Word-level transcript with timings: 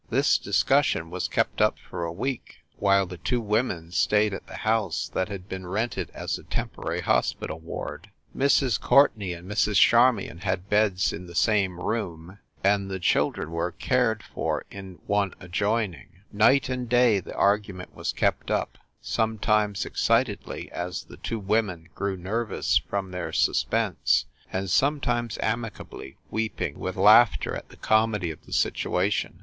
This 0.09 0.39
discussion 0.39 1.11
was 1.11 1.27
kept 1.27 1.61
up 1.61 1.77
for 1.77 2.03
a 2.05 2.11
week, 2.11 2.63
while 2.79 3.05
the" 3.05 3.19
two 3.19 3.39
women 3.39 3.91
stayed 3.91 4.33
at 4.33 4.47
the 4.47 4.55
house 4.57 5.11
that 5.13 5.27
had 5.29 5.47
been 5.47 5.67
rented 5.67 6.09
as 6.15 6.39
a 6.39 6.43
temporary 6.43 7.01
hospital 7.01 7.59
ward. 7.59 8.09
Mrs. 8.35 8.79
Courtenay 8.81 9.33
and 9.33 9.47
Mrs. 9.47 9.75
Charmion 9.75 10.39
had 10.39 10.69
beds 10.71 11.13
in 11.13 11.27
the 11.27 11.35
same 11.35 11.79
room, 11.79 12.39
and 12.63 12.89
the 12.89 12.97
children 12.99 13.51
were 13.51 13.73
cared 13.73 14.23
for 14.23 14.65
in 14.71 14.97
one 15.05 15.35
adjoining. 15.39 16.23
Night 16.31 16.67
and 16.67 16.89
day 16.89 17.19
that 17.19 17.35
argument 17.35 17.93
was 17.95 18.11
kept 18.11 18.49
up, 18.49 18.79
sometimes 19.01 19.85
excitedly, 19.85 20.71
as 20.71 21.03
the 21.03 21.17
two 21.17 21.37
women 21.37 21.89
grew 21.93 22.17
nervous 22.17 22.75
from 22.89 23.11
their 23.11 23.31
sus 23.31 23.63
pense, 23.65 24.25
and 24.51 24.71
sometimes 24.71 25.37
amicably 25.43 26.17
weeping 26.31 26.79
with 26.79 26.95
laugh 26.95 27.39
ter 27.39 27.53
at 27.53 27.69
the 27.69 27.77
comedy 27.77 28.31
of 28.31 28.43
the 28.47 28.51
situation. 28.53 29.39